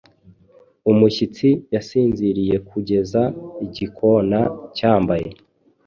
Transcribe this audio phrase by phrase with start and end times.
[0.91, 3.21] Umushyitsi yasinziriyekugeza
[3.65, 4.39] igikona
[4.77, 5.29] cyambaye